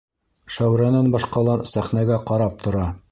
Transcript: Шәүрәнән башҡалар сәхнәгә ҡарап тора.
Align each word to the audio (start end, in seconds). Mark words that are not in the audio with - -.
Шәүрәнән 0.53 1.11
башҡалар 1.15 1.63
сәхнәгә 1.75 2.21
ҡарап 2.31 2.57
тора. 2.67 2.89